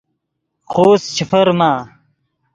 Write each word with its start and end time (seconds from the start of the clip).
خوست 0.71 1.05
چے 1.15 1.23
فرما 1.31 1.71